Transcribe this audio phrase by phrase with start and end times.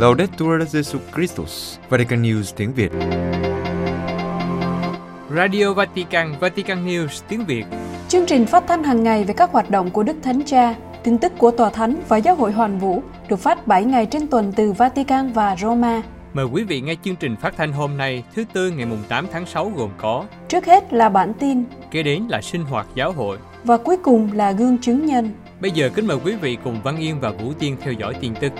[0.00, 2.92] Laudetur Jesu Christus, Vatican News tiếng Việt.
[5.36, 7.64] Radio Vatican, Vatican News tiếng Việt.
[8.08, 11.18] Chương trình phát thanh hàng ngày về các hoạt động của Đức Thánh Cha, tin
[11.18, 14.52] tức của Tòa Thánh và Giáo hội Hoàn Vũ được phát 7 ngày trên tuần
[14.56, 16.02] từ Vatican và Roma.
[16.32, 19.26] Mời quý vị nghe chương trình phát thanh hôm nay, thứ Tư ngày mùng 8
[19.32, 23.12] tháng 6 gồm có Trước hết là bản tin Kế đến là sinh hoạt giáo
[23.12, 25.30] hội và cuối cùng là gương chứng nhân.
[25.60, 28.34] Bây giờ kính mời quý vị cùng Văn Yên và Vũ Tiên theo dõi tin
[28.34, 28.52] tức.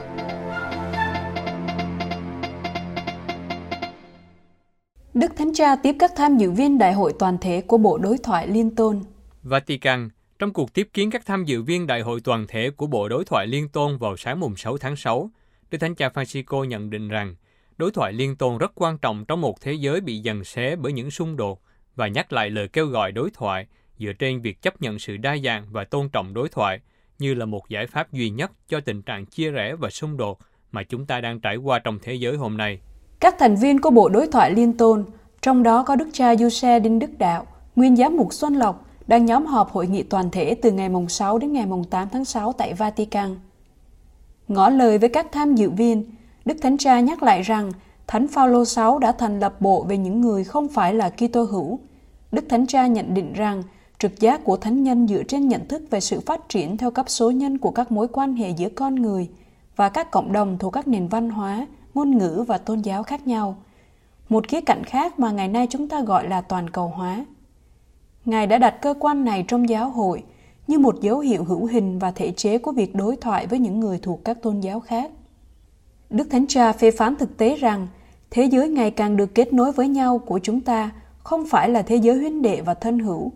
[5.14, 8.18] Đức Thánh Cha tiếp các tham dự viên đại hội toàn thể của Bộ Đối
[8.18, 9.00] thoại Liên Tôn.
[9.42, 13.08] Vatican, trong cuộc tiếp kiến các tham dự viên đại hội toàn thể của Bộ
[13.08, 15.30] Đối thoại Liên Tôn vào sáng mùng 6 tháng 6,
[15.70, 17.34] Đức Thánh Cha Francisco nhận định rằng
[17.76, 20.92] đối thoại liên tôn rất quan trọng trong một thế giới bị dần xé bởi
[20.92, 21.62] những xung đột
[21.96, 23.66] và nhắc lại lời kêu gọi đối thoại
[23.98, 26.80] dựa trên việc chấp nhận sự đa dạng và tôn trọng đối thoại
[27.18, 30.38] như là một giải pháp duy nhất cho tình trạng chia rẽ và xung đột
[30.72, 32.80] mà chúng ta đang trải qua trong thế giới hôm nay.
[33.20, 35.04] Các thành viên của Bộ Đối thoại Liên Tôn,
[35.42, 39.26] trong đó có Đức cha Giuse Đinh Đức Đạo, Nguyên giám mục Xuân Lộc, đang
[39.26, 42.24] nhóm họp hội nghị toàn thể từ ngày mùng 6 đến ngày mùng 8 tháng
[42.24, 43.36] 6 tại Vatican.
[44.48, 46.04] Ngỏ lời với các tham dự viên,
[46.44, 47.72] Đức Thánh Cha nhắc lại rằng
[48.06, 51.78] Thánh Phaolô 6 đã thành lập bộ về những người không phải là Kitô hữu.
[52.32, 53.62] Đức Thánh Cha nhận định rằng
[53.98, 57.10] trực giác của thánh nhân dựa trên nhận thức về sự phát triển theo cấp
[57.10, 59.28] số nhân của các mối quan hệ giữa con người
[59.76, 63.26] và các cộng đồng thuộc các nền văn hóa, ngôn ngữ và tôn giáo khác
[63.26, 63.56] nhau.
[64.28, 67.24] Một khía cạnh khác mà ngày nay chúng ta gọi là toàn cầu hóa.
[68.24, 70.22] Ngài đã đặt cơ quan này trong giáo hội
[70.66, 73.80] như một dấu hiệu hữu hình và thể chế của việc đối thoại với những
[73.80, 75.10] người thuộc các tôn giáo khác.
[76.10, 77.86] Đức Thánh Cha phê phán thực tế rằng
[78.30, 81.82] thế giới ngày càng được kết nối với nhau của chúng ta không phải là
[81.82, 83.32] thế giới huynh đệ và thân hữu.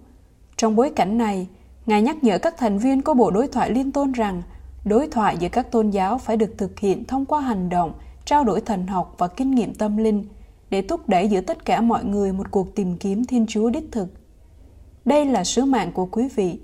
[0.56, 1.48] Trong bối cảnh này,
[1.86, 4.42] Ngài nhắc nhở các thành viên của Bộ Đối thoại Liên Tôn rằng
[4.84, 7.92] đối thoại giữa các tôn giáo phải được thực hiện thông qua hành động,
[8.24, 10.24] trao đổi thần học và kinh nghiệm tâm linh
[10.70, 13.92] để thúc đẩy giữa tất cả mọi người một cuộc tìm kiếm Thiên Chúa đích
[13.92, 14.08] thực.
[15.04, 16.58] Đây là sứ mạng của quý vị,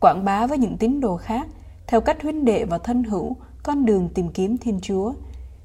[0.00, 1.46] quảng bá với những tín đồ khác
[1.86, 5.12] theo cách huynh đệ và thân hữu con đường tìm kiếm Thiên Chúa.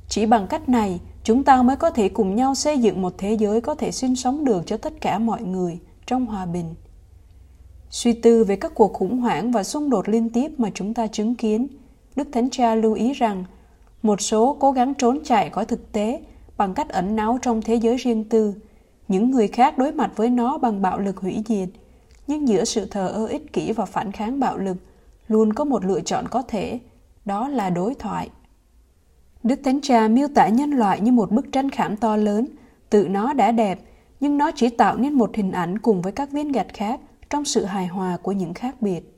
[0.08, 3.34] Chỉ bằng cách này, chúng ta mới có thể cùng nhau xây dựng một thế
[3.34, 6.76] giới có thể sinh sống được cho tất cả mọi người trong hòa bình.
[7.90, 11.08] Suy tư về các cuộc khủng hoảng và xung đột liên tiếp mà chúng ta
[11.08, 11.68] chứng kiến,
[12.16, 13.46] Đức Thánh Cha lưu ý rằng
[14.02, 16.22] một số cố gắng trốn chạy khỏi thực tế
[16.58, 18.54] bằng cách ẩn náu trong thế giới riêng tư,
[19.08, 21.70] những người khác đối mặt với nó bằng bạo lực hủy diệt.
[22.28, 24.78] Nhưng giữa sự thờ ơ ích kỷ và phản kháng bạo lực,
[25.28, 26.80] luôn có một lựa chọn có thể,
[27.26, 28.30] đó là đối thoại.
[29.44, 32.48] Đức Thánh Cha miêu tả nhân loại như một bức tranh khảm to lớn,
[32.90, 33.80] tự nó đã đẹp,
[34.20, 37.00] nhưng nó chỉ tạo nên một hình ảnh cùng với các viên gạch khác
[37.30, 39.16] trong sự hài hòa của những khác biệt.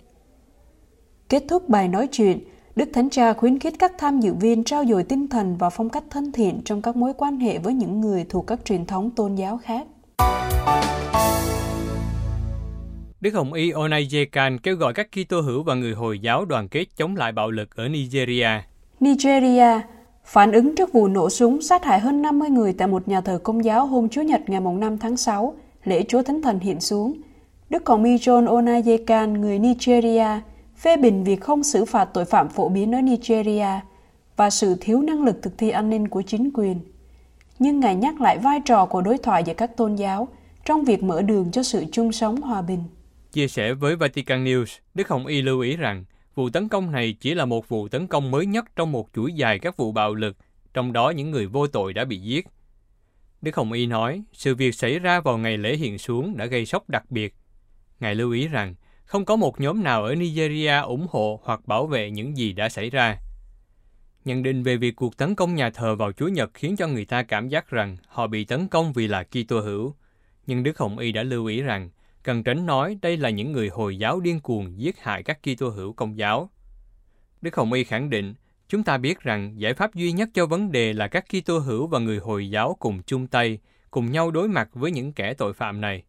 [1.29, 2.39] Kết thúc bài nói chuyện,
[2.75, 5.89] Đức Thánh Cha khuyến khích các tham dự viên trao dồi tinh thần và phong
[5.89, 9.11] cách thân thiện trong các mối quan hệ với những người thuộc các truyền thống
[9.15, 9.87] tôn giáo khác.
[13.21, 16.85] Đức Hồng Y Onayekan kêu gọi các Kitô hữu và người Hồi giáo đoàn kết
[16.97, 18.49] chống lại bạo lực ở Nigeria.
[18.99, 19.81] Nigeria
[20.25, 23.39] phản ứng trước vụ nổ súng sát hại hơn 50 người tại một nhà thờ
[23.43, 27.13] công giáo hôm Chủ nhật ngày 5 tháng 6, lễ Chúa Thánh Thần hiện xuống.
[27.69, 30.41] Đức Hồng Y John Onayekan, người Nigeria,
[30.81, 33.79] phê bình việc không xử phạt tội phạm phổ biến ở Nigeria
[34.35, 36.79] và sự thiếu năng lực thực thi an ninh của chính quyền.
[37.59, 40.27] Nhưng Ngài nhắc lại vai trò của đối thoại giữa các tôn giáo
[40.65, 42.83] trong việc mở đường cho sự chung sống hòa bình.
[43.31, 46.05] Chia sẻ với Vatican News, Đức Hồng Y lưu ý rằng
[46.35, 49.33] vụ tấn công này chỉ là một vụ tấn công mới nhất trong một chuỗi
[49.33, 50.37] dài các vụ bạo lực,
[50.73, 52.47] trong đó những người vô tội đã bị giết.
[53.41, 56.65] Đức Hồng Y nói, sự việc xảy ra vào ngày lễ hiện xuống đã gây
[56.65, 57.35] sốc đặc biệt.
[57.99, 58.75] Ngài lưu ý rằng,
[59.11, 62.69] không có một nhóm nào ở Nigeria ủng hộ hoặc bảo vệ những gì đã
[62.69, 63.17] xảy ra.
[64.25, 67.05] Nhận định về việc cuộc tấn công nhà thờ vào Chúa Nhật khiến cho người
[67.05, 69.95] ta cảm giác rằng họ bị tấn công vì là Kitô hữu.
[70.47, 71.89] Nhưng Đức Hồng Y đã lưu ý rằng,
[72.23, 75.69] cần tránh nói đây là những người Hồi giáo điên cuồng giết hại các Kitô
[75.69, 76.49] hữu công giáo.
[77.41, 78.33] Đức Hồng Y khẳng định,
[78.69, 81.87] chúng ta biết rằng giải pháp duy nhất cho vấn đề là các Kitô hữu
[81.87, 83.59] và người Hồi giáo cùng chung tay,
[83.91, 86.03] cùng nhau đối mặt với những kẻ tội phạm này.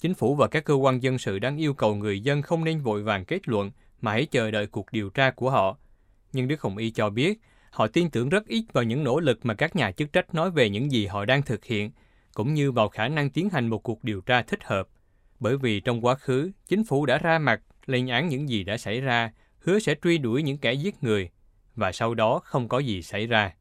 [0.00, 2.80] Chính phủ và các cơ quan dân sự đang yêu cầu người dân không nên
[2.80, 3.70] vội vàng kết luận
[4.00, 5.76] mà hãy chờ đợi cuộc điều tra của họ.
[6.32, 9.38] Nhưng Đức Hồng Y cho biết, họ tin tưởng rất ít vào những nỗ lực
[9.42, 11.90] mà các nhà chức trách nói về những gì họ đang thực hiện,
[12.34, 14.88] cũng như vào khả năng tiến hành một cuộc điều tra thích hợp.
[15.40, 18.76] Bởi vì trong quá khứ, chính phủ đã ra mặt lên án những gì đã
[18.76, 21.30] xảy ra, hứa sẽ truy đuổi những kẻ giết người,
[21.76, 23.52] và sau đó không có gì xảy ra.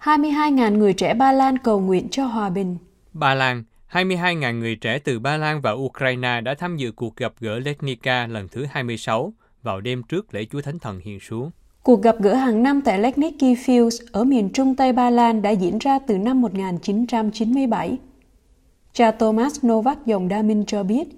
[0.00, 2.76] 22.000 người trẻ Ba Lan cầu nguyện cho hòa bình.
[3.12, 7.32] Ba Lan, 22.000 người trẻ từ Ba Lan và Ukraine đã tham dự cuộc gặp
[7.40, 9.32] gỡ Letnica lần thứ 26
[9.62, 11.50] vào đêm trước lễ Chúa Thánh Thần hiện xuống.
[11.82, 15.50] Cuộc gặp gỡ hàng năm tại Legnicki Fields ở miền trung Tây Ba Lan đã
[15.50, 17.98] diễn ra từ năm 1997.
[18.92, 21.08] Cha Thomas Novak dòng Đa Minh cho biết,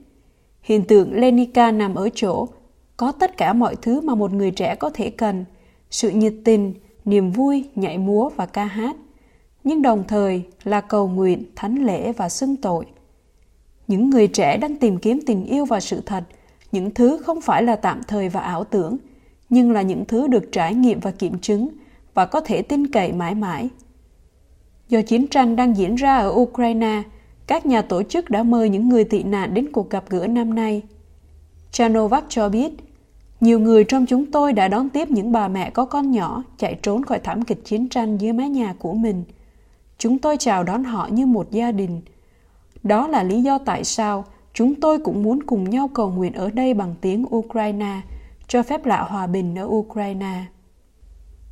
[0.63, 2.49] hiện tượng Lenica nằm ở chỗ
[2.97, 5.45] có tất cả mọi thứ mà một người trẻ có thể cần,
[5.91, 8.97] sự nhiệt tình, niềm vui, nhảy múa và ca hát,
[9.65, 12.87] nhưng đồng thời là cầu nguyện, thánh lễ và xưng tội.
[13.87, 16.25] Những người trẻ đang tìm kiếm tình yêu và sự thật,
[16.73, 18.97] những thứ không phải là tạm thời và ảo tưởng,
[19.49, 21.69] nhưng là những thứ được trải nghiệm và kiểm chứng
[22.15, 23.69] và có thể tin cậy mãi mãi.
[24.89, 27.03] Do chiến tranh đang diễn ra ở Ukraine,
[27.47, 30.55] các nhà tổ chức đã mời những người tị nạn đến cuộc gặp gỡ năm
[30.55, 30.83] nay.
[31.71, 32.73] Chanovac cho biết,
[33.41, 36.79] nhiều người trong chúng tôi đã đón tiếp những bà mẹ có con nhỏ chạy
[36.83, 39.25] trốn khỏi thảm kịch chiến tranh dưới mái nhà của mình.
[40.01, 42.01] Chúng tôi chào đón họ như một gia đình.
[42.83, 44.25] Đó là lý do tại sao
[44.55, 48.01] chúng tôi cũng muốn cùng nhau cầu nguyện ở đây bằng tiếng Ukraine,
[48.49, 50.45] cho phép lạ hòa bình ở Ukraine.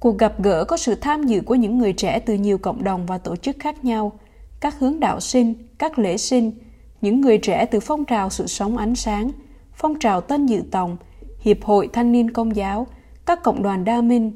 [0.01, 3.07] Cuộc gặp gỡ có sự tham dự của những người trẻ từ nhiều cộng đồng
[3.07, 4.13] và tổ chức khác nhau,
[4.61, 6.53] các hướng đạo sinh, các lễ sinh,
[7.01, 9.31] những người trẻ từ phong trào sự sống ánh sáng,
[9.75, 10.97] phong trào tân dự tòng,
[11.41, 12.87] Hiệp hội Thanh niên Công giáo,
[13.27, 14.33] các cộng đoàn đa minh,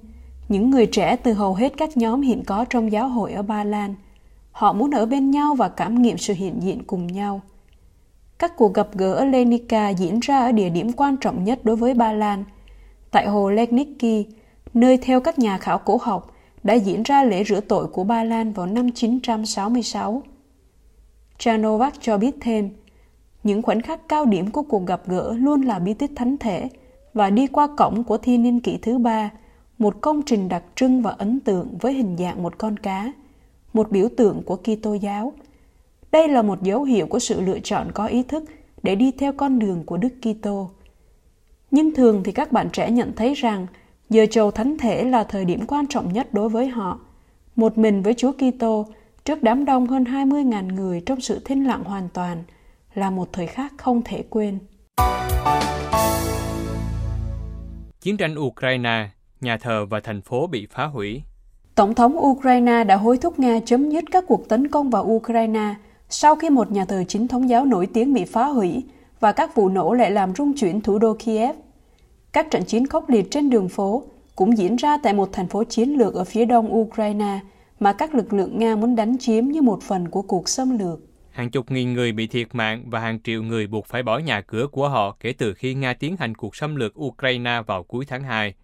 [0.48, 3.64] những người trẻ từ hầu hết các nhóm hiện có trong giáo hội ở Ba
[3.64, 3.94] Lan.
[4.52, 7.40] Họ muốn ở bên nhau và cảm nghiệm sự hiện diện cùng nhau.
[8.38, 11.76] Các cuộc gặp gỡ ở Lenica diễn ra ở địa điểm quan trọng nhất đối
[11.76, 12.44] với Ba Lan,
[13.10, 14.26] tại hồ Legnicki,
[14.74, 18.24] nơi theo các nhà khảo cổ học đã diễn ra lễ rửa tội của Ba
[18.24, 20.22] Lan vào năm 966.
[21.38, 22.70] Chanovac cho biết thêm,
[23.42, 26.68] những khoảnh khắc cao điểm của cuộc gặp gỡ luôn là bí tích thánh thể
[27.14, 29.30] và đi qua cổng của thiên niên kỷ thứ ba,
[29.78, 33.12] một công trình đặc trưng và ấn tượng với hình dạng một con cá,
[33.72, 35.32] một biểu tượng của Kitô giáo.
[36.12, 38.44] Đây là một dấu hiệu của sự lựa chọn có ý thức
[38.82, 40.70] để đi theo con đường của Đức Kitô.
[41.70, 43.66] Nhưng thường thì các bạn trẻ nhận thấy rằng
[44.10, 47.00] giờ chầu thánh thể là thời điểm quan trọng nhất đối với họ.
[47.56, 48.86] Một mình với Chúa Kitô
[49.24, 52.42] trước đám đông hơn 20.000 người trong sự thinh lặng hoàn toàn
[52.94, 54.58] là một thời khắc không thể quên.
[58.00, 59.08] Chiến tranh Ukraine,
[59.40, 61.22] nhà thờ và thành phố bị phá hủy.
[61.74, 65.74] Tổng thống Ukraine đã hối thúc Nga chấm dứt các cuộc tấn công vào Ukraine
[66.08, 68.82] sau khi một nhà thờ chính thống giáo nổi tiếng bị phá hủy
[69.20, 71.56] và các vụ nổ lại làm rung chuyển thủ đô Kiev.
[72.32, 74.02] Các trận chiến khốc liệt trên đường phố
[74.36, 77.40] cũng diễn ra tại một thành phố chiến lược ở phía đông Ukraine
[77.80, 81.00] mà các lực lượng Nga muốn đánh chiếm như một phần của cuộc xâm lược.
[81.30, 84.40] Hàng chục nghìn người bị thiệt mạng và hàng triệu người buộc phải bỏ nhà
[84.40, 88.04] cửa của họ kể từ khi Nga tiến hành cuộc xâm lược Ukraine vào cuối
[88.08, 88.54] tháng 2.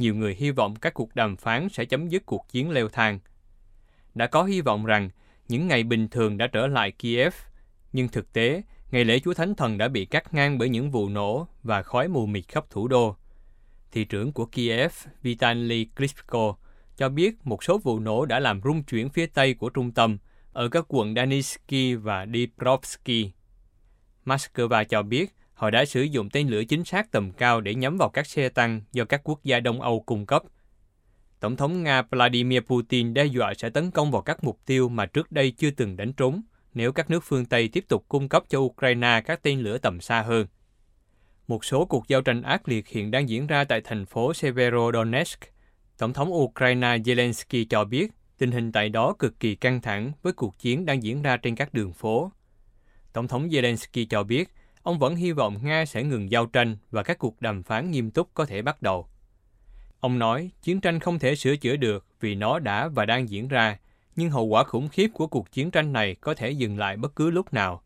[0.00, 3.18] Nhiều người hy vọng các cuộc đàm phán sẽ chấm dứt cuộc chiến leo thang.
[4.14, 5.10] Đã có hy vọng rằng
[5.48, 7.34] những ngày bình thường đã trở lại Kiev,
[7.92, 11.08] nhưng thực tế, ngày lễ Chúa Thánh Thần đã bị cắt ngang bởi những vụ
[11.08, 13.16] nổ và khói mù mịt khắp thủ đô.
[13.92, 14.92] Thị trưởng của Kiev,
[15.22, 16.56] Vitaly Klitschko,
[16.96, 20.18] cho biết một số vụ nổ đã làm rung chuyển phía tây của trung tâm–
[20.52, 23.30] ở các quận Danisky và Dniprovsky.
[24.24, 27.96] Moscow cho biết họ đã sử dụng tên lửa chính xác tầm cao để nhắm
[27.98, 30.42] vào các xe tăng do các quốc gia Đông Âu cung cấp.
[31.40, 35.06] Tổng thống Nga Vladimir Putin đe dọa sẽ tấn công vào các mục tiêu mà
[35.06, 36.42] trước đây chưa từng đánh trúng
[36.74, 40.00] nếu các nước phương Tây tiếp tục cung cấp cho Ukraine các tên lửa tầm
[40.00, 40.46] xa hơn.
[41.48, 45.40] Một số cuộc giao tranh ác liệt hiện đang diễn ra tại thành phố Severodonetsk.
[45.98, 50.32] Tổng thống Ukraine Zelensky cho biết Tình hình tại đó cực kỳ căng thẳng với
[50.32, 52.32] cuộc chiến đang diễn ra trên các đường phố.
[53.12, 54.48] Tổng thống Zelensky cho biết
[54.82, 58.10] ông vẫn hy vọng Nga sẽ ngừng giao tranh và các cuộc đàm phán nghiêm
[58.10, 59.06] túc có thể bắt đầu.
[60.00, 63.48] Ông nói chiến tranh không thể sửa chữa được vì nó đã và đang diễn
[63.48, 63.78] ra,
[64.16, 67.16] nhưng hậu quả khủng khiếp của cuộc chiến tranh này có thể dừng lại bất
[67.16, 67.82] cứ lúc nào.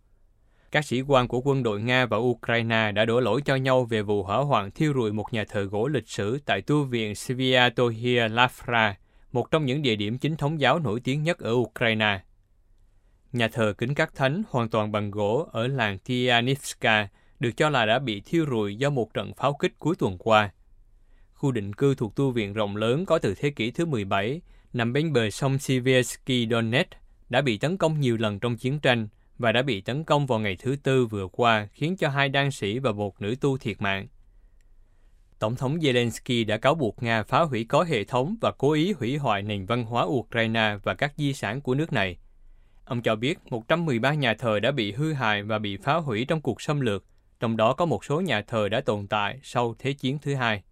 [0.71, 4.03] Các sĩ quan của quân đội Nga và Ukraine đã đổ lỗi cho nhau về
[4.03, 8.29] vụ hỏa hoạn thiêu rụi một nhà thờ gỗ lịch sử tại tu viện Sviatohia
[8.29, 8.93] Lafra
[9.33, 12.21] một trong những địa điểm chính thống giáo nổi tiếng nhất ở Ukraine.
[13.35, 17.09] Nhà thờ kính các thánh hoàn toàn bằng gỗ ở làng Tianivska
[17.41, 20.51] được cho là đã bị thiêu rụi do một trận pháo kích cuối tuần qua.
[21.33, 24.41] Khu định cư thuộc tu viện rộng lớn có từ thế kỷ thứ 17,
[24.73, 26.91] nằm bên bờ sông Siversky Donetsk,
[27.29, 30.39] đã bị tấn công nhiều lần trong chiến tranh và đã bị tấn công vào
[30.39, 33.83] ngày thứ Tư vừa qua, khiến cho hai đan sĩ và một nữ tu thiệt
[33.83, 34.07] mạng.
[35.39, 38.93] Tổng thống Zelensky đã cáo buộc Nga phá hủy có hệ thống và cố ý
[38.93, 42.17] hủy hoại nền văn hóa Ukraine và các di sản của nước này.
[42.85, 46.41] Ông cho biết 113 nhà thờ đã bị hư hại và bị phá hủy trong
[46.41, 47.05] cuộc xâm lược,
[47.41, 50.63] trong đó có một số nhà thờ đã tồn tại sau Thế chiến thứ hai.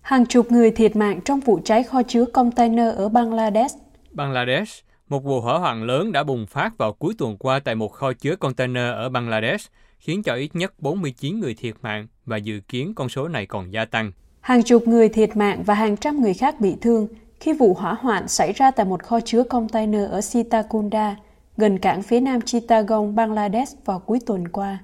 [0.00, 3.78] Hàng chục người thiệt mạng trong vụ cháy kho chứa container ở Bangladesh.
[4.10, 7.92] Bangladesh, Một vụ hỏa hoạn lớn đã bùng phát vào cuối tuần qua tại một
[7.92, 12.60] kho chứa container ở Bangladesh, khiến cho ít nhất 49 người thiệt mạng và dự
[12.68, 14.12] kiến con số này còn gia tăng.
[14.40, 17.08] Hàng chục người thiệt mạng và hàng trăm người khác bị thương
[17.40, 21.16] khi vụ hỏa hoạn xảy ra tại một kho chứa container ở Sitakunda,
[21.56, 24.78] gần cảng phía nam Chittagong, Bangladesh vào cuối tuần qua.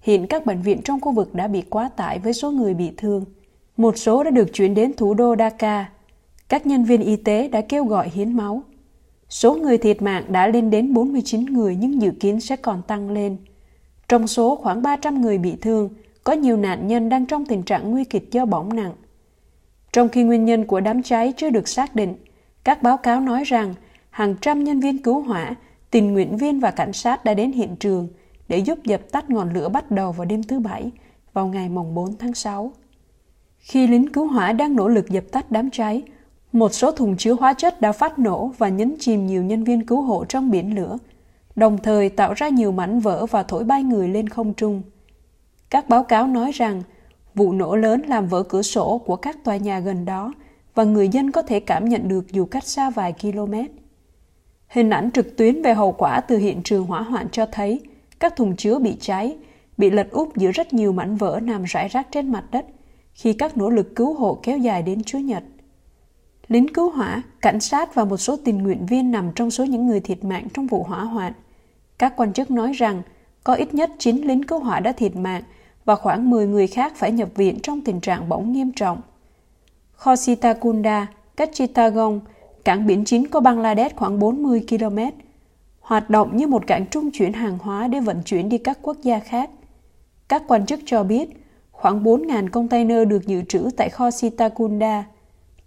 [0.00, 2.92] Hiện các bệnh viện trong khu vực đã bị quá tải với số người bị
[2.96, 3.24] thương.
[3.76, 5.90] Một số đã được chuyển đến thủ đô Dhaka.
[6.48, 8.62] Các nhân viên y tế đã kêu gọi hiến máu.
[9.28, 13.10] Số người thiệt mạng đã lên đến 49 người nhưng dự kiến sẽ còn tăng
[13.10, 13.36] lên.
[14.08, 15.88] Trong số khoảng 300 người bị thương,
[16.24, 18.92] có nhiều nạn nhân đang trong tình trạng nguy kịch do bỏng nặng.
[19.92, 22.14] Trong khi nguyên nhân của đám cháy chưa được xác định,
[22.64, 23.74] các báo cáo nói rằng
[24.10, 25.54] hàng trăm nhân viên cứu hỏa,
[25.90, 28.08] tình nguyện viên và cảnh sát đã đến hiện trường
[28.48, 30.90] để giúp dập tắt ngọn lửa bắt đầu vào đêm thứ Bảy,
[31.32, 32.72] vào ngày mùng 4 tháng 6.
[33.58, 36.02] Khi lính cứu hỏa đang nỗ lực dập tắt đám cháy,
[36.52, 39.86] một số thùng chứa hóa chất đã phát nổ và nhấn chìm nhiều nhân viên
[39.86, 40.98] cứu hộ trong biển lửa,
[41.56, 44.82] đồng thời tạo ra nhiều mảnh vỡ và thổi bay người lên không trung.
[45.70, 46.82] Các báo cáo nói rằng
[47.34, 50.32] vụ nổ lớn làm vỡ cửa sổ của các tòa nhà gần đó
[50.74, 53.54] và người dân có thể cảm nhận được dù cách xa vài km.
[54.68, 57.80] Hình ảnh trực tuyến về hậu quả từ hiện trường hỏa hoạn cho thấy
[58.20, 59.36] các thùng chứa bị cháy,
[59.76, 62.66] bị lật úp giữa rất nhiều mảnh vỡ nằm rải rác trên mặt đất
[63.14, 65.42] khi các nỗ lực cứu hộ kéo dài đến Chúa Nhật.
[66.48, 69.86] Lính cứu hỏa, cảnh sát và một số tình nguyện viên nằm trong số những
[69.86, 71.32] người thiệt mạng trong vụ hỏa hoạn.
[71.98, 73.02] Các quan chức nói rằng
[73.44, 75.42] có ít nhất 9 lính cứu hỏa đã thiệt mạng
[75.90, 79.00] và khoảng 10 người khác phải nhập viện trong tình trạng bỏng nghiêm trọng.
[79.92, 81.06] Kho Sitakunda,
[81.36, 82.20] cách Chittagong,
[82.64, 84.98] cảng biển chính của Bangladesh khoảng 40 km,
[85.80, 88.96] hoạt động như một cảng trung chuyển hàng hóa để vận chuyển đi các quốc
[89.02, 89.50] gia khác.
[90.28, 91.28] Các quan chức cho biết
[91.72, 95.04] khoảng 4.000 container được dự trữ tại kho Sitakunda.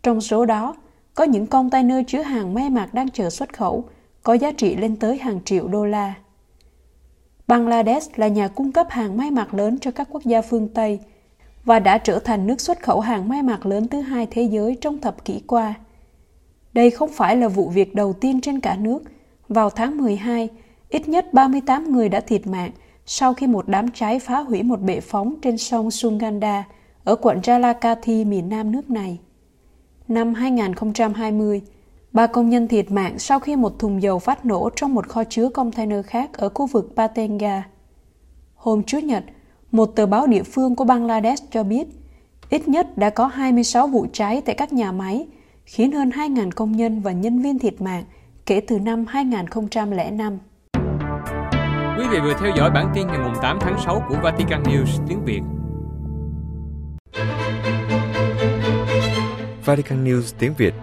[0.04, 0.76] Trong số đó,
[1.14, 3.84] có những container chứa hàng may mặc đang chờ xuất khẩu,
[4.24, 6.14] có giá trị lên tới hàng triệu đô la.
[7.54, 11.00] Bangladesh là nhà cung cấp hàng may mặc lớn cho các quốc gia phương Tây
[11.66, 14.78] và đã trở thành nước xuất khẩu hàng may mặc lớn thứ hai thế giới
[14.82, 15.74] trong thập kỷ qua.
[16.74, 19.00] Đây không phải là vụ việc đầu tiên trên cả nước.
[19.50, 20.50] Vào tháng 12,
[20.90, 22.72] ít nhất 38 người đã thiệt mạng
[23.06, 26.64] sau khi một đám cháy phá hủy một bệ phóng trên sông Sunganda
[27.04, 29.20] ở quận Jalakati, miền nam nước này.
[30.08, 31.62] Năm 2020,
[32.14, 35.24] ba công nhân thiệt mạng sau khi một thùng dầu phát nổ trong một kho
[35.24, 37.64] chứa container khác ở khu vực Patenga.
[38.56, 39.24] Hôm Chủ nhật,
[39.72, 41.88] một tờ báo địa phương của Bangladesh cho biết
[42.50, 45.28] ít nhất đã có 26 vụ cháy tại các nhà máy,
[45.66, 48.04] khiến hơn 2.000 công nhân và nhân viên thiệt mạng
[48.46, 50.38] kể từ năm 2005.
[51.98, 55.26] Quý vị vừa theo dõi bản tin ngày 8 tháng 6 của Vatican News tiếng
[55.26, 55.42] Việt.
[59.66, 60.74] Vatican News tiếng Việt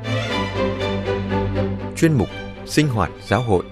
[2.00, 2.28] Chuyên mục
[2.66, 3.64] Sinh hoạt giáo hội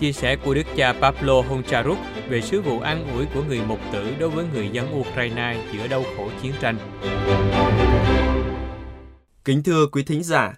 [0.00, 3.78] Chia sẻ của Đức cha Pablo Honcharuk về sứ vụ an ủi của người mục
[3.92, 6.78] tử đối với người dân Ukraine giữa đau khổ chiến tranh.
[9.44, 10.54] Kính thưa quý thính giả,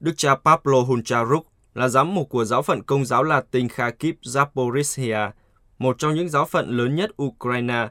[0.00, 5.30] Đức cha Pablo Honcharuk là giám mục của giáo phận Công giáo Latin Kharkiv Zaporizhia,
[5.78, 7.88] một trong những giáo phận lớn nhất Ukraine,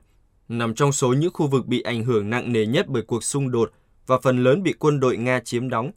[0.47, 3.51] nằm trong số những khu vực bị ảnh hưởng nặng nề nhất bởi cuộc xung
[3.51, 3.71] đột
[4.11, 5.91] và phần lớn bị quân đội Nga chiếm đóng.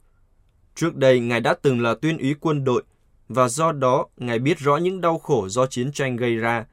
[0.75, 2.83] Trước đây, Ngài đã từng là tuyên úy quân đội
[3.27, 6.65] và do đó Ngài biết rõ những đau khổ do chiến tranh gây ra.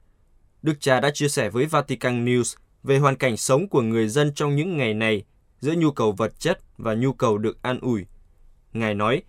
[0.61, 4.33] Đức cha đã chia sẻ với Vatican News về hoàn cảnh sống của người dân
[4.33, 5.23] trong những ngày này
[5.59, 8.05] giữa nhu cầu vật chất và nhu cầu được an ủi.
[8.73, 9.23] Ngài nói,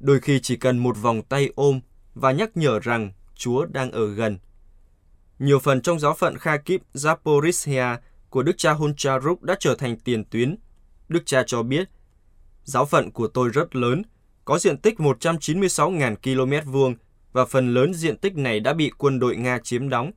[0.00, 1.80] đôi khi chỉ cần một vòng tay ôm
[2.14, 4.38] và nhắc nhở rằng Chúa đang ở gần.
[5.38, 7.96] Nhiều phần trong giáo phận Kharkiv, Zaporizhia
[8.30, 10.56] của Đức cha Honcharuk đã trở thành tiền tuyến.
[11.08, 11.88] Đức cha cho biết,
[12.64, 14.02] giáo phận của tôi rất lớn,
[14.44, 16.16] có diện tích 196.000
[16.64, 16.94] km vuông
[17.32, 20.10] và phần lớn diện tích này đã bị quân đội Nga chiếm đóng.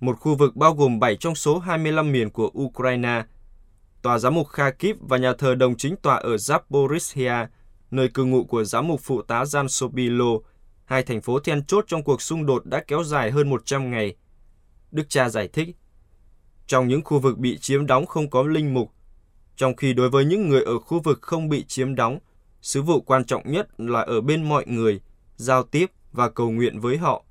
[0.00, 3.24] Một khu vực bao gồm 7 trong số 25 miền của Ukraine.
[4.02, 7.46] Tòa giám mục Kharkiv và nhà thờ đồng chính tòa ở Zaporizhia
[7.90, 10.38] nơi cư ngụ của giám mục phụ tá Jan Sobilo,
[10.84, 14.16] hai thành phố then chốt trong cuộc xung đột đã kéo dài hơn 100 ngày.
[14.90, 15.76] Đức cha giải thích,
[16.66, 18.92] trong những khu vực bị chiếm đóng không có linh mục,
[19.58, 22.18] trong khi đối với những người ở khu vực không bị chiếm đóng,
[22.62, 25.00] sứ vụ quan trọng nhất là ở bên mọi người,
[25.36, 27.24] giao tiếp và cầu nguyện với họ.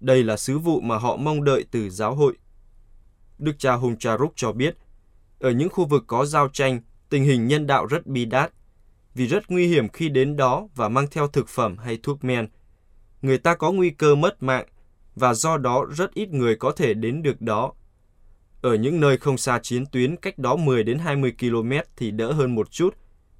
[0.00, 2.36] Đây là sứ vụ mà họ mong đợi từ giáo hội.
[3.38, 4.76] Đức cha Hùng Charuk cho biết,
[5.40, 8.52] ở những khu vực có giao tranh, tình hình nhân đạo rất bi đát
[9.14, 12.48] vì rất nguy hiểm khi đến đó và mang theo thực phẩm hay thuốc men.
[13.22, 14.66] Người ta có nguy cơ mất mạng
[15.14, 17.72] và do đó rất ít người có thể đến được đó.
[18.66, 22.32] Ở những nơi không xa chiến tuyến cách đó 10 đến 20 km thì đỡ
[22.32, 22.94] hơn một chút,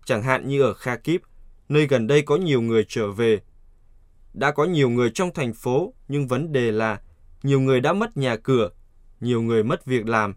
[0.05, 1.21] chẳng hạn như ở Kharkiv,
[1.69, 3.41] nơi gần đây có nhiều người trở về.
[4.35, 7.01] Đã có nhiều người trong thành phố, nhưng vấn đề là
[7.43, 8.71] nhiều người đã mất nhà cửa,
[9.21, 10.35] nhiều người mất việc làm,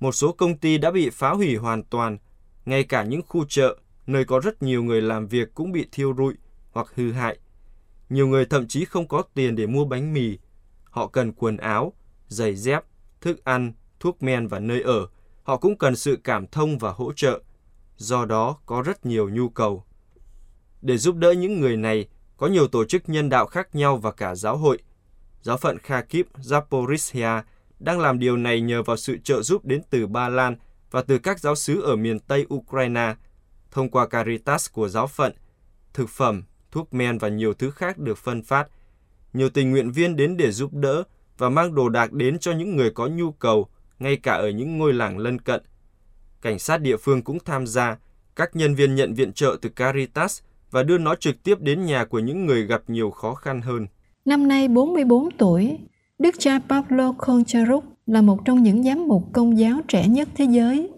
[0.00, 2.18] một số công ty đã bị phá hủy hoàn toàn,
[2.64, 3.76] ngay cả những khu chợ,
[4.06, 6.34] nơi có rất nhiều người làm việc cũng bị thiêu rụi
[6.70, 7.38] hoặc hư hại.
[8.08, 10.38] Nhiều người thậm chí không có tiền để mua bánh mì.
[10.84, 11.92] Họ cần quần áo,
[12.28, 12.84] giày dép,
[13.20, 15.06] thức ăn, thuốc men và nơi ở.
[15.42, 17.40] Họ cũng cần sự cảm thông và hỗ trợ.
[17.96, 19.84] Do đó có rất nhiều nhu cầu.
[20.82, 24.12] Để giúp đỡ những người này, có nhiều tổ chức nhân đạo khác nhau và
[24.12, 24.78] cả giáo hội.
[25.42, 27.42] Giáo phận Kharkiv, Zaporizhia
[27.78, 30.56] đang làm điều này nhờ vào sự trợ giúp đến từ Ba Lan
[30.90, 33.14] và từ các giáo sứ ở miền Tây Ukraine,
[33.70, 35.32] thông qua Caritas của giáo phận,
[35.92, 38.68] thực phẩm, thuốc men và nhiều thứ khác được phân phát.
[39.32, 41.02] Nhiều tình nguyện viên đến để giúp đỡ
[41.38, 44.78] và mang đồ đạc đến cho những người có nhu cầu, ngay cả ở những
[44.78, 45.62] ngôi làng lân cận.
[46.42, 47.96] Cảnh sát địa phương cũng tham gia,
[48.36, 52.04] các nhân viên nhận viện trợ từ Caritas và đưa nó trực tiếp đến nhà
[52.04, 53.86] của những người gặp nhiều khó khăn hơn.
[54.24, 55.78] Năm nay 44 tuổi,
[56.18, 60.44] Đức cha Pablo Concharuk là một trong những giám mục công giáo trẻ nhất thế
[60.44, 60.90] giới.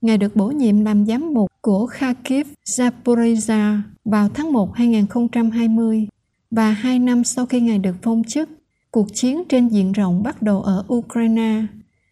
[0.00, 2.46] Ngài được bổ nhiệm làm giám mục của Kharkiv,
[2.78, 6.06] Zaporizhia vào tháng 1 2020
[6.50, 8.48] và hai năm sau khi Ngài được phong chức,
[8.90, 11.62] cuộc chiến trên diện rộng bắt đầu ở Ukraine.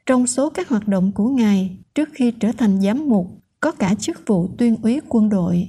[0.07, 3.27] Trong số các hoạt động của Ngài trước khi trở thành giám mục
[3.61, 5.69] có cả chức vụ tuyên úy quân đội.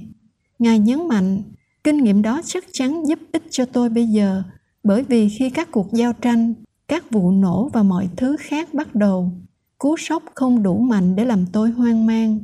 [0.58, 1.42] Ngài nhấn mạnh,
[1.84, 4.42] kinh nghiệm đó chắc chắn giúp ích cho tôi bây giờ
[4.84, 6.54] bởi vì khi các cuộc giao tranh
[6.88, 9.32] các vụ nổ và mọi thứ khác bắt đầu
[9.78, 12.38] cú sốc không đủ mạnh để làm tôi hoang mang.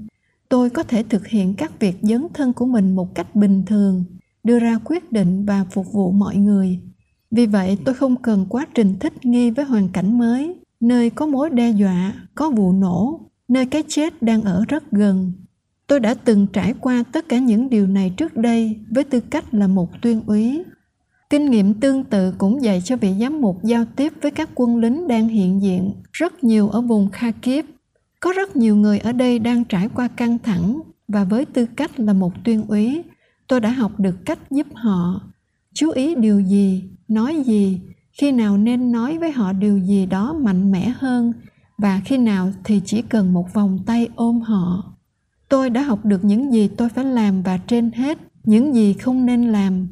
[0.48, 4.04] Tôi có thể thực hiện các việc dấn thân của mình một cách bình thường
[4.44, 6.78] đưa ra quyết định và phục vụ mọi người.
[7.30, 11.26] Vì vậy tôi không cần quá trình thích nghi với hoàn cảnh mới nơi có
[11.26, 15.32] mối đe dọa có vụ nổ nơi cái chết đang ở rất gần.
[15.86, 19.54] Tôi đã từng trải qua tất cả những điều này trước đây với tư cách
[19.54, 20.62] là một tuyên úy.
[21.30, 24.76] Kinh nghiệm tương tự cũng dạy cho vị giám mục giao tiếp với các quân
[24.76, 27.64] lính đang hiện diện rất nhiều ở vùng Kharkiv.
[28.20, 32.00] Có rất nhiều người ở đây đang trải qua căng thẳng và với tư cách
[32.00, 33.02] là một tuyên úy,
[33.48, 35.20] tôi đã học được cách giúp họ.
[35.74, 37.80] Chú ý điều gì, nói gì,
[38.12, 41.32] khi nào nên nói với họ điều gì đó mạnh mẽ hơn,
[41.78, 44.94] và khi nào thì chỉ cần một vòng tay ôm họ.
[45.48, 49.26] Tôi đã học được những gì tôi phải làm và trên hết, những gì không
[49.26, 49.88] nên làm,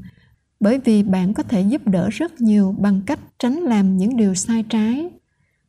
[0.61, 4.35] bởi vì bạn có thể giúp đỡ rất nhiều bằng cách tránh làm những điều
[4.35, 5.11] sai trái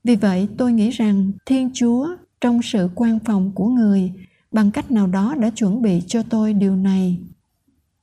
[0.04, 2.08] vì vậy, tôi nghĩ rằng thiên chúa
[2.42, 4.12] trong sự quan phòng của người
[4.52, 7.18] bằng cách nào đó đã chuẩn bị cho tôi điều này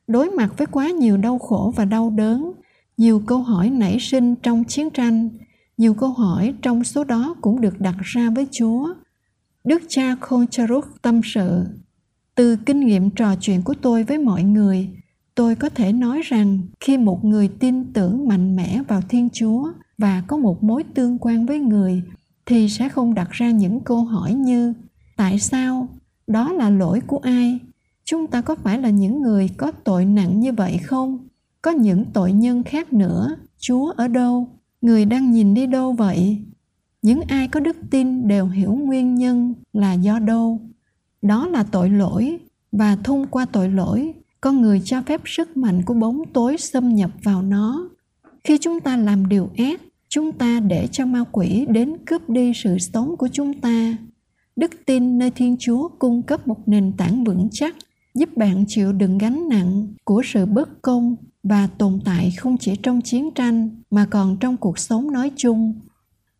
[0.06, 2.52] đối mặt với quá nhiều đau khổ và đau đớn
[2.98, 5.28] nhiều câu hỏi nảy sinh trong chiến tranh,
[5.76, 8.94] nhiều câu hỏi trong số đó cũng được đặt ra với chúa.
[9.64, 11.64] Đức cha koncharuk tâm sự,
[12.34, 14.88] từ kinh nghiệm trò chuyện của tôi với mọi người,
[15.34, 19.72] tôi có thể nói rằng khi một người tin tưởng mạnh mẽ vào thiên chúa
[19.98, 22.02] và có một mối tương quan với người,
[22.46, 24.72] thì sẽ không đặt ra những câu hỏi như,
[25.16, 25.88] tại sao?
[26.26, 27.58] Đó là lỗi của ai?
[28.04, 31.27] Chúng ta có phải là những người có tội nặng như vậy không
[31.68, 33.36] có những tội nhân khác nữa.
[33.58, 34.48] Chúa ở đâu?
[34.80, 36.38] Người đang nhìn đi đâu vậy?
[37.02, 40.60] Những ai có đức tin đều hiểu nguyên nhân là do đâu.
[41.22, 42.38] Đó là tội lỗi,
[42.72, 46.94] và thông qua tội lỗi, con người cho phép sức mạnh của bóng tối xâm
[46.94, 47.88] nhập vào nó.
[48.44, 52.52] Khi chúng ta làm điều ác, chúng ta để cho ma quỷ đến cướp đi
[52.54, 53.96] sự sống của chúng ta.
[54.56, 57.74] Đức tin nơi thiên chúa cung cấp một nền tảng vững chắc
[58.14, 62.76] giúp bạn chịu đựng gánh nặng của sự bất công và tồn tại không chỉ
[62.76, 65.74] trong chiến tranh mà còn trong cuộc sống nói chung.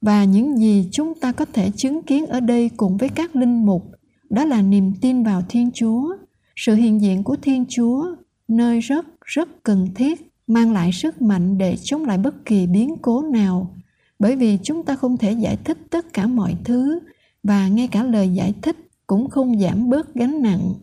[0.01, 3.67] Và những gì chúng ta có thể chứng kiến ở đây cùng với các linh
[3.67, 3.93] mục,
[4.31, 6.17] đó là niềm tin vào thiên chúa.
[6.57, 8.07] Sự hiện diện của thiên chúa,
[8.49, 12.97] nơi rất rất cần thiết, mang lại sức mạnh để chống lại bất kỳ biến
[13.03, 13.75] cố nào.
[14.19, 17.01] Bởi vì chúng ta không thể giải thích tất cả mọi thứ,
[17.43, 20.75] và ngay cả lời giải thích cũng không giảm bớt gánh nặng.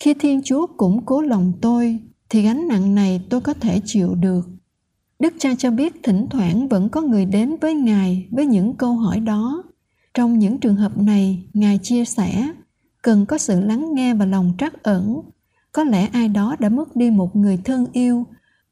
[0.00, 1.98] Khi thiên chúa củng cố lòng tôi
[2.30, 4.48] thì gánh nặng này tôi có thể chịu được.
[5.18, 8.92] Đức cha cho biết thỉnh thoảng vẫn có người đến với ngài với những câu
[8.92, 9.62] hỏi đó.
[10.14, 12.48] Trong những trường hợp này, ngài chia sẻ,
[13.02, 15.20] cần có sự lắng nghe và lòng trắc ẩn.
[15.72, 18.26] Có lẽ ai đó đã mất đi một người thân yêu,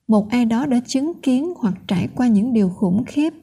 [0.08, 3.34] một ai đó đã chứng kiến hoặc trải qua những điều khủng khiếp.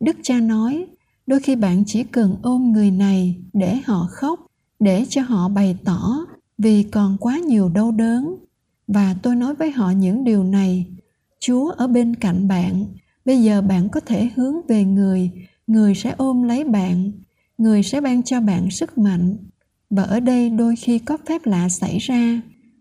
[0.00, 0.86] Đức cha nói,
[1.26, 4.40] đôi khi bạn chỉ cần ôm người này để họ khóc,
[4.78, 6.26] để cho họ bày tỏ
[6.58, 8.36] vì còn quá nhiều đau đớn
[8.86, 10.86] và tôi nói với họ những điều này.
[11.40, 12.86] Chúa ở bên cạnh bạn.
[13.24, 15.30] Bây giờ bạn có thể hướng về người.
[15.66, 17.12] Người sẽ ôm lấy bạn.
[17.58, 19.36] Người sẽ ban cho bạn sức mạnh.
[19.90, 22.40] Và ở đây đôi khi có phép lạ xảy ra.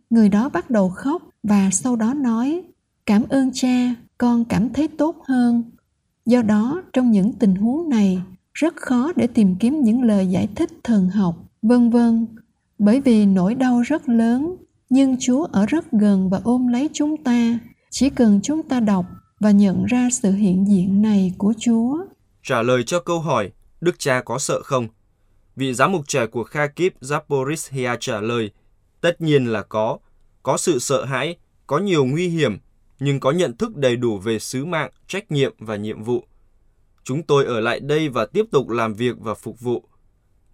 [0.09, 2.61] Người đó bắt đầu khóc và sau đó nói,
[3.05, 5.63] cảm ơn cha, con cảm thấy tốt hơn.
[6.25, 8.21] Do đó, trong những tình huống này,
[8.53, 12.27] rất khó để tìm kiếm những lời giải thích thần học, vân vân.
[12.79, 14.55] Bởi vì nỗi đau rất lớn
[14.93, 17.59] nhưng chúa ở rất gần và ôm lấy chúng ta.
[17.89, 19.05] Chỉ cần chúng ta đọc
[19.39, 21.97] và nhận ra sự hiện diện này của chúa.
[22.43, 23.51] Trả lời cho câu hỏi,
[23.81, 24.87] đức cha có sợ không?
[25.55, 28.51] Vị giám mục trẻ của kharkiv zaporizhia trả lời,
[29.01, 29.97] tất nhiên là có.
[30.43, 32.57] Có sự sợ hãi, có nhiều nguy hiểm,
[32.99, 36.23] nhưng có nhận thức đầy đủ về sứ mạng, trách nhiệm và nhiệm vụ.
[37.03, 39.83] Chúng tôi ở lại đây và tiếp tục làm việc và phục vụ.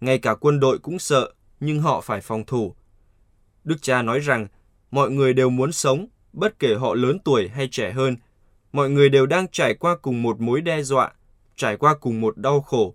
[0.00, 2.74] Ngay cả quân đội cũng sợ, nhưng họ phải phòng thủ.
[3.70, 4.46] Đức cha nói rằng
[4.90, 8.16] mọi người đều muốn sống, bất kể họ lớn tuổi hay trẻ hơn.
[8.72, 11.12] Mọi người đều đang trải qua cùng một mối đe dọa,
[11.56, 12.94] trải qua cùng một đau khổ.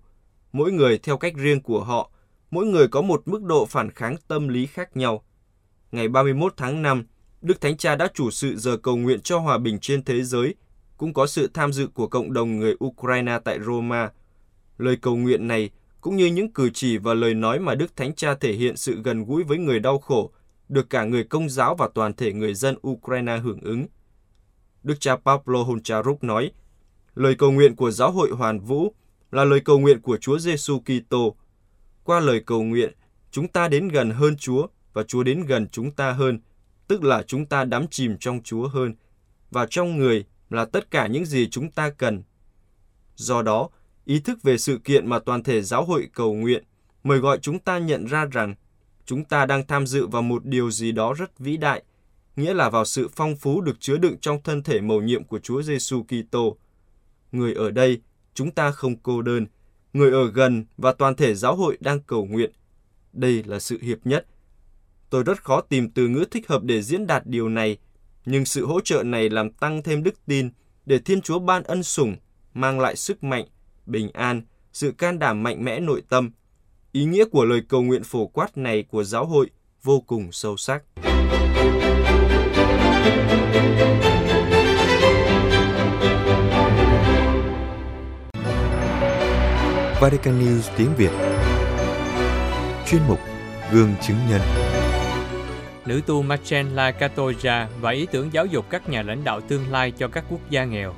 [0.54, 2.12] Mỗi người theo cách riêng của họ,
[2.52, 5.24] mỗi người có một mức độ phản kháng tâm lý khác nhau.
[5.92, 7.06] Ngày 31 tháng 5,
[7.42, 10.56] Đức Thánh Cha đã chủ sự giờ cầu nguyện cho hòa bình trên thế giới,
[10.98, 14.12] cũng có sự tham dự của cộng đồng người Ukraine tại Roma.
[14.78, 15.70] Lời cầu nguyện này
[16.02, 19.02] cũng như những cử chỉ và lời nói mà Đức Thánh Cha thể hiện sự
[19.04, 20.32] gần gũi với người đau khổ,
[20.70, 23.88] được cả người công giáo và toàn thể người dân Ukraine hưởng ứng.
[24.84, 26.52] Đức cha Pablo Honcharuk nói,
[27.16, 28.94] lời cầu nguyện của giáo hội hoàn vũ
[29.32, 31.36] là lời cầu nguyện của Chúa Giêsu Kitô.
[32.04, 32.94] Qua lời cầu nguyện,
[33.32, 36.40] chúng ta đến gần hơn Chúa và Chúa đến gần chúng ta hơn,
[36.88, 38.96] tức là chúng ta đắm chìm trong Chúa hơn,
[39.52, 42.24] và trong người là tất cả những gì chúng ta cần.
[43.16, 43.70] Do đó,
[44.06, 46.64] ý thức về sự kiện mà toàn thể giáo hội cầu nguyện
[47.06, 48.56] mời gọi chúng ta nhận ra rằng
[49.06, 51.84] chúng ta đang tham dự vào một điều gì đó rất vĩ đại,
[52.36, 55.40] nghĩa là vào sự phong phú được chứa đựng trong thân thể mầu nhiệm của
[55.40, 56.58] Chúa Giêsu Kitô.
[57.32, 58.02] Người ở đây,
[58.34, 59.48] chúng ta không cô đơn,
[59.94, 62.52] người ở gần và toàn thể giáo hội đang cầu nguyện.
[63.14, 64.26] Đây là sự hiệp nhất.
[65.10, 67.78] Tôi rất khó tìm từ ngữ thích hợp để diễn đạt điều này,
[68.26, 70.50] nhưng sự hỗ trợ này làm tăng thêm đức tin
[70.86, 72.16] để Thiên Chúa ban ân sủng,
[72.54, 73.46] mang lại sức mạnh
[73.86, 74.42] bình an,
[74.74, 76.32] sự can đảm mạnh mẽ nội tâm.
[76.96, 79.50] Ý nghĩa của lời cầu nguyện phổ quát này của giáo hội
[79.84, 80.84] vô cùng sâu sắc.
[90.02, 91.12] Vatican News tiếng Việt
[92.88, 93.20] Chuyên mục
[93.72, 94.42] Gương chứng nhân
[95.86, 99.92] Nữ tu Marcella Catoja và ý tưởng giáo dục các nhà lãnh đạo tương lai
[99.92, 100.94] cho các quốc gia nghèo.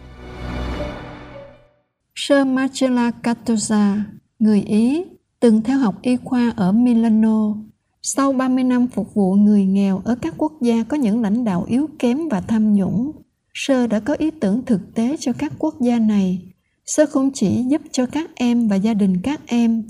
[2.15, 4.03] Sơ Marcella Cattosa,
[4.39, 5.03] người Ý,
[5.39, 7.55] từng theo học y khoa ở Milano.
[8.01, 11.65] Sau 30 năm phục vụ người nghèo ở các quốc gia có những lãnh đạo
[11.67, 13.11] yếu kém và tham nhũng,
[13.53, 16.41] Sơ đã có ý tưởng thực tế cho các quốc gia này.
[16.85, 19.83] Sơ không chỉ giúp cho các em và gia đình các em,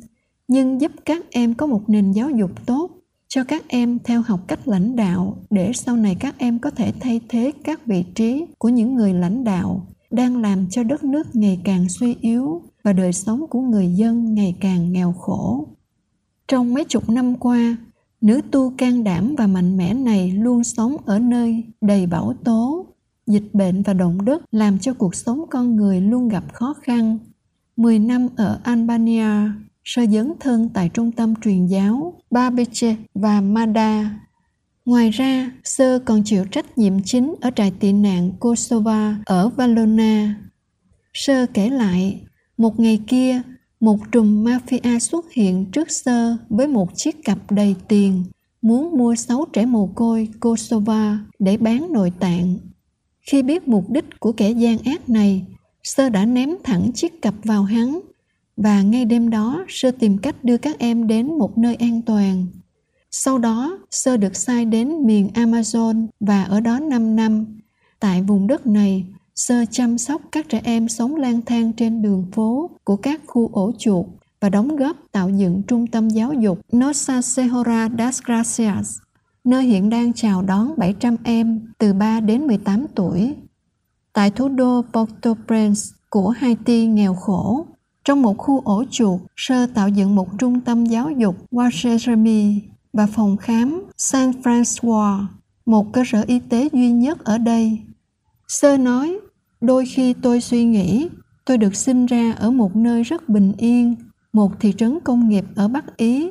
[0.47, 2.91] nhưng giúp các em có một nền giáo dục tốt,
[3.27, 6.93] cho các em theo học cách lãnh đạo để sau này các em có thể
[6.99, 11.35] thay thế các vị trí của những người lãnh đạo đang làm cho đất nước
[11.35, 15.67] ngày càng suy yếu và đời sống của người dân ngày càng nghèo khổ.
[16.47, 17.77] Trong mấy chục năm qua,
[18.21, 22.85] nữ tu can đảm và mạnh mẽ này luôn sống ở nơi đầy bão tố,
[23.25, 27.17] dịch bệnh và động đất làm cho cuộc sống con người luôn gặp khó khăn.
[27.77, 29.51] Mười năm ở Albania,
[29.85, 34.19] sơ dấn thân tại trung tâm truyền giáo Babice và Mada
[34.85, 40.35] Ngoài ra, Sơ còn chịu trách nhiệm chính ở trại tị nạn Kosovo ở Valona.
[41.13, 42.21] Sơ kể lại,
[42.57, 43.41] một ngày kia,
[43.79, 48.23] một trùm mafia xuất hiện trước Sơ với một chiếc cặp đầy tiền,
[48.61, 52.57] muốn mua sáu trẻ mồ côi Kosovo để bán nội tạng.
[53.21, 55.45] Khi biết mục đích của kẻ gian ác này,
[55.83, 57.99] Sơ đã ném thẳng chiếc cặp vào hắn
[58.57, 62.45] và ngay đêm đó Sơ tìm cách đưa các em đến một nơi an toàn–
[63.11, 67.59] sau đó, Sơ được sai đến miền Amazon và ở đó 5 năm.
[67.99, 69.05] Tại vùng đất này,
[69.37, 73.49] Sơ chăm sóc các trẻ em sống lang thang trên đường phố của các khu
[73.53, 74.05] ổ chuột
[74.41, 78.97] và đóng góp tạo dựng trung tâm giáo dục Nossa Senhora das Gracias,
[79.43, 83.35] nơi hiện đang chào đón 700 em từ 3 đến 18 tuổi.
[84.13, 87.65] Tại thủ đô Port-au-Prince của Haiti nghèo khổ,
[88.05, 92.59] trong một khu ổ chuột, Sơ tạo dựng một trung tâm giáo dục Wacheremi
[92.93, 95.25] và phòng khám San Francois,
[95.65, 97.79] một cơ sở y tế duy nhất ở đây.
[98.47, 99.19] Sơ nói,
[99.61, 101.09] đôi khi tôi suy nghĩ
[101.45, 103.95] tôi được sinh ra ở một nơi rất bình yên,
[104.33, 106.29] một thị trấn công nghiệp ở Bắc Ý,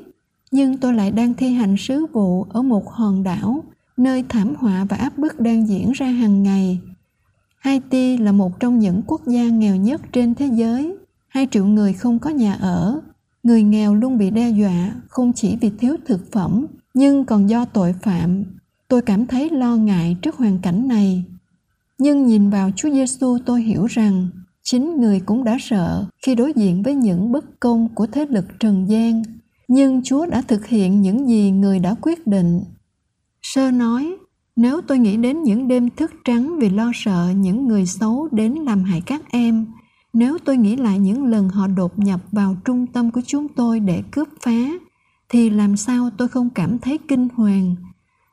[0.51, 3.65] nhưng tôi lại đang thi hành sứ vụ ở một hòn đảo,
[3.97, 6.81] nơi thảm họa và áp bức đang diễn ra hàng ngày.
[7.59, 10.97] Haiti là một trong những quốc gia nghèo nhất trên thế giới.
[11.29, 13.01] Hai triệu người không có nhà ở,
[13.43, 17.65] người nghèo luôn bị đe dọa không chỉ vì thiếu thực phẩm nhưng còn do
[17.65, 18.45] tội phạm
[18.89, 21.25] tôi cảm thấy lo ngại trước hoàn cảnh này.
[21.99, 24.29] Nhưng nhìn vào Chúa Giêsu tôi hiểu rằng
[24.63, 28.45] chính người cũng đã sợ khi đối diện với những bất công của thế lực
[28.61, 29.23] trần gian.
[29.69, 32.61] Nhưng chúa đã thực hiện những gì người đã quyết định.
[33.43, 34.17] Sơ nói,
[34.57, 38.53] nếu tôi nghĩ đến những đêm thức trắng vì lo sợ những người xấu đến
[38.53, 39.67] làm hại các em,
[40.13, 43.81] nếu tôi nghĩ lại những lần họ đột nhập vào trung tâm của chúng tôi
[43.81, 44.71] để cướp phá,
[45.29, 47.77] thì làm sao tôi không cảm thấy kinh hoàng?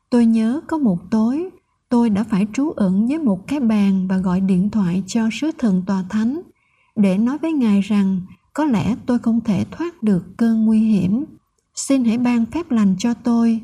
[0.09, 1.49] Tôi nhớ có một tối
[1.93, 5.51] tôi đã phải trú ẩn với một cái bàn và gọi điện thoại cho sứ
[5.57, 6.41] thần tòa thánh,
[6.95, 8.21] để nói với ngài rằng,
[8.53, 11.25] có lẽ tôi không thể thoát được cơn nguy hiểm.
[11.75, 13.61] Xin hãy ban phép lành cho tôi.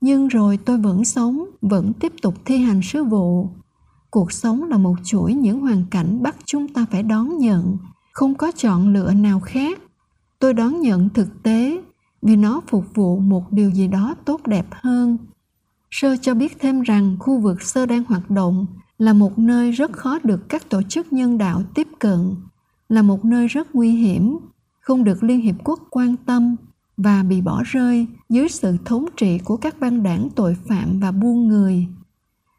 [0.00, 3.48] Nhưng rồi tôi vẫn sống, vẫn tiếp tục thi hành sứ vụ.
[4.10, 7.76] Cuộc sống là một chuỗi những hoàn cảnh bắt chúng ta phải đón nhận,
[8.12, 9.78] không có chọn lựa nào khác.
[10.38, 11.80] Tôi đón nhận thực tế,
[12.22, 15.18] vì nó phục vụ một điều gì đó tốt đẹp hơn
[15.90, 18.66] sơ cho biết thêm rằng khu vực sơ đang hoạt động
[18.98, 22.34] là một nơi rất khó được các tổ chức nhân đạo tiếp cận
[22.88, 24.38] là một nơi rất nguy hiểm
[24.80, 26.56] không được liên hiệp quốc quan tâm
[26.96, 31.12] và bị bỏ rơi dưới sự thống trị của các băng đảng tội phạm và
[31.12, 31.86] buôn người.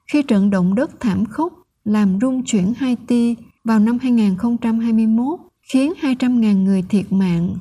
[0.07, 1.53] Khi trận động đất thảm khốc
[1.85, 7.55] làm rung chuyển Haiti vào năm 2021 khiến 200.000 người thiệt mạng,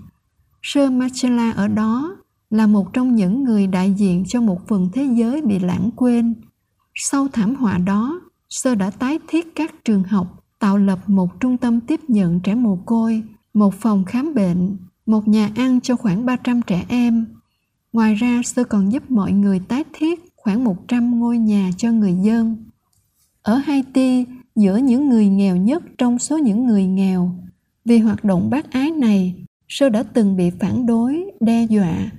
[0.63, 2.17] Sơ Machela ở đó
[2.51, 6.35] là một trong những người đại diện cho một phần thế giới bị lãng quên.
[6.95, 11.57] Sau thảm họa đó, Sơ đã tái thiết các trường học, tạo lập một trung
[11.57, 13.23] tâm tiếp nhận trẻ mồ côi,
[13.55, 17.27] một phòng khám bệnh, một nhà ăn cho khoảng 300 trẻ em.
[17.93, 22.15] Ngoài ra, Sơ còn giúp mọi người tái thiết khoảng 100 ngôi nhà cho người
[22.23, 22.57] dân.
[23.43, 24.25] Ở Haiti,
[24.57, 27.35] giữa những người nghèo nhất trong số những người nghèo,
[27.85, 32.11] vì hoạt động bác ái này, Sơ đã từng bị phản đối, đe dọa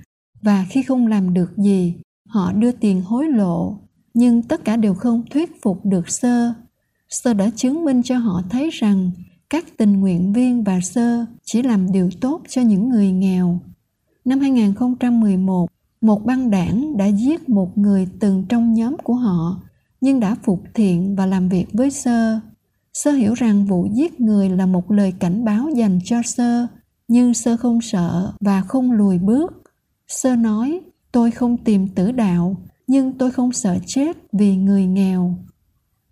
[0.42, 1.94] và khi không làm được gì
[2.26, 3.78] họ đưa tiền hối lộ
[4.14, 6.54] nhưng tất cả đều không thuyết phục được sơ
[7.12, 9.10] sơ đã chứng minh cho họ thấy rằng
[9.50, 13.60] các tình nguyện viên và sơ chỉ làm điều tốt cho những người nghèo.
[14.24, 19.62] Năm 2011, một băng đảng đã giết một người từng trong nhóm của họ
[20.00, 22.40] nhưng đã phục thiện và làm việc với sơ.
[22.92, 26.66] Sơ hiểu rằng vụ giết người là một lời cảnh báo dành cho sơ,
[27.08, 29.61] nhưng sơ không sợ và không lùi bước
[30.12, 30.80] Sơ nói,
[31.12, 35.34] tôi không tìm tử đạo, nhưng tôi không sợ chết vì người nghèo.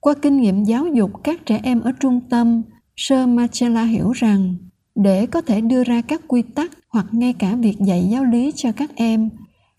[0.01, 2.63] Qua kinh nghiệm giáo dục các trẻ em ở trung tâm,
[2.97, 4.55] Sơ Marcella hiểu rằng
[4.95, 8.53] để có thể đưa ra các quy tắc hoặc ngay cả việc dạy giáo lý
[8.57, 9.31] cho các em,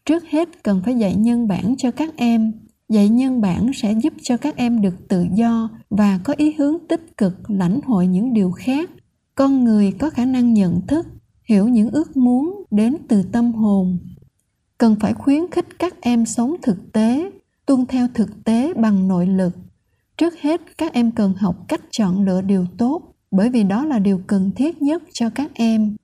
[0.06, 2.54] trước hết cần phải dạy nhân bản cho các em.
[2.90, 6.78] Dạy nhân bản sẽ giúp cho các em được tự do và có ý hướng
[6.90, 8.90] tích cực lãnh hội những điều khác.
[9.36, 11.08] Con người có khả năng nhận thức,
[11.50, 14.00] hiểu những ước muốn đến từ tâm hồn
[14.82, 17.32] cần phải khuyến khích các em sống thực tế
[17.66, 19.54] tuân theo thực tế bằng nội lực
[20.18, 24.00] trước hết các em cần học cách chọn lựa điều tốt bởi vì đó là
[24.00, 25.96] điều cần thiết nhất cho các em.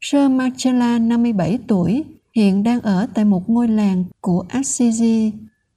[0.00, 5.32] Sơ Marcella, 57 tuổi, hiện đang ở tại một ngôi làng của Assisi.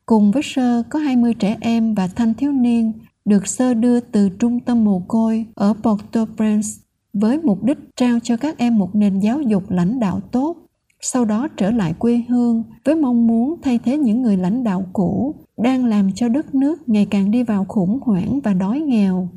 [0.06, 2.94] Cùng với Sơ có 20 trẻ em và thanh thiếu niên
[3.26, 6.82] được Sơ đưa từ trung tâm mồ côi ở Port-au-Prince
[7.14, 10.67] với mục đích trao cho các em một nền giáo dục lãnh đạo tốt
[11.14, 14.86] sau đó trở lại quê hương với mong muốn thay thế những người lãnh đạo
[14.94, 19.30] cũ, đang làm cho đất nước ngày càng đi vào khủng hoảng và đói nghèo.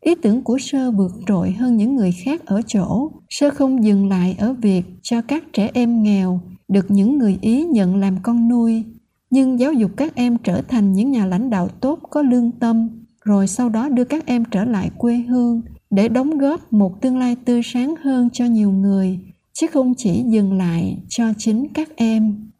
[0.00, 3.10] Ý tưởng của sơ vượt trội hơn những người khác ở chỗ.
[3.30, 7.64] Sơ không dừng lại ở việc cho các trẻ em nghèo, được những người ý
[7.64, 8.84] nhận làm con nuôi.
[9.30, 12.88] Nhưng giáo dục các em trở thành những nhà lãnh đạo tốt có lương tâm,
[13.24, 17.18] rồi sau đó đưa các em trở lại quê hương để đóng góp một tương
[17.18, 19.18] lai tươi sáng hơn cho nhiều người
[19.52, 22.52] chứ không chỉ dừng lại cho chính các em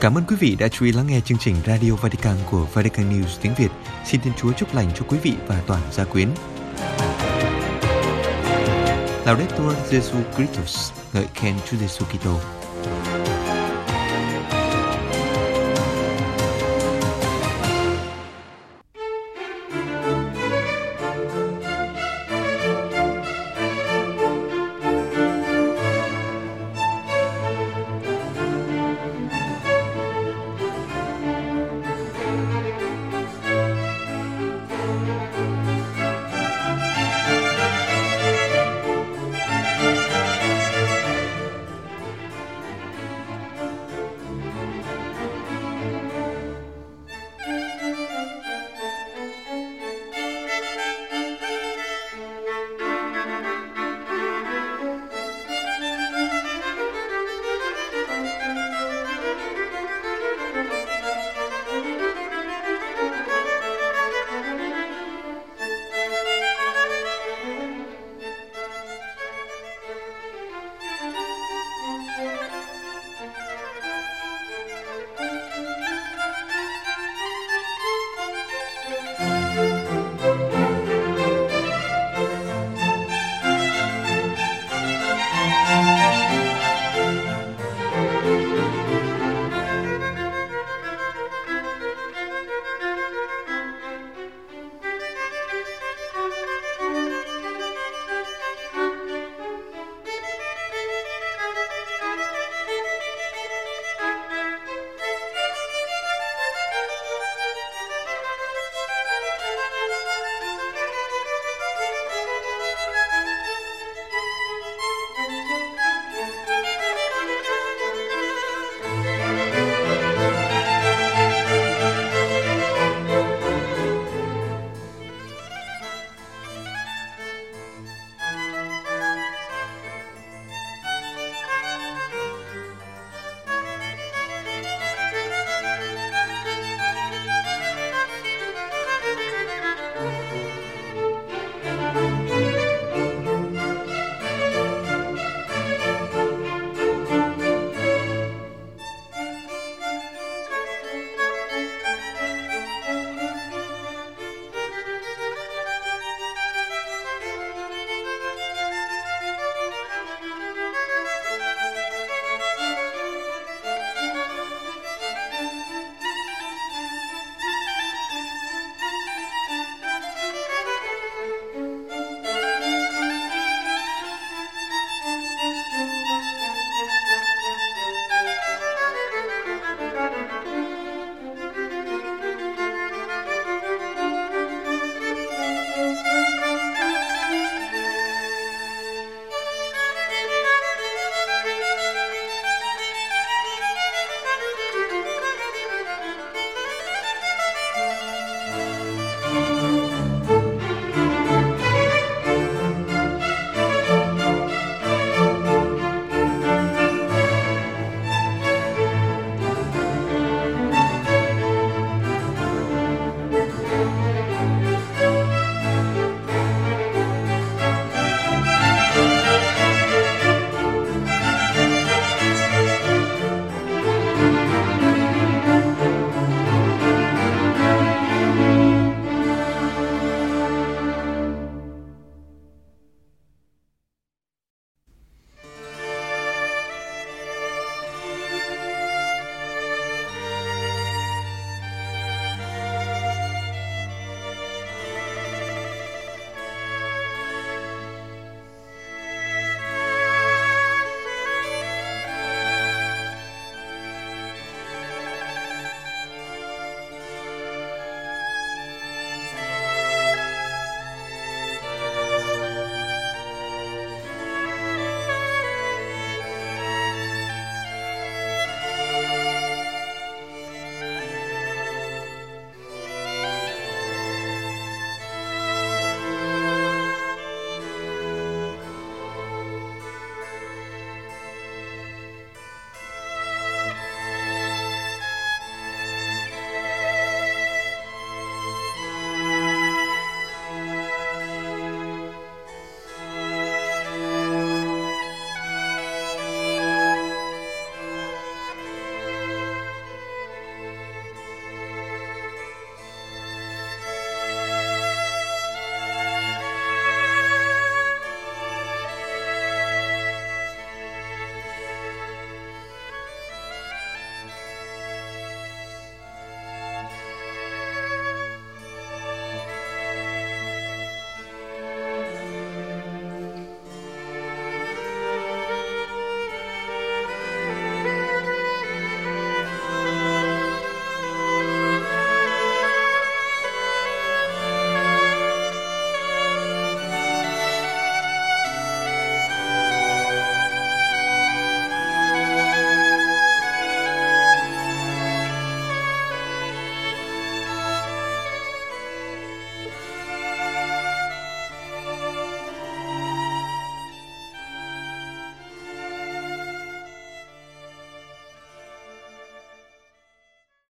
[0.00, 3.10] Cảm ơn quý vị đã chú ý lắng nghe chương trình Radio Vatican của Vatican
[3.10, 3.68] News tiếng Việt.
[4.04, 6.28] Xin Thiên Chúa chúc lành cho quý vị và toàn gia quyến.
[9.26, 12.63] Laudetur Jesu Christus, ngợi khen Chúa Giêsu Kitô.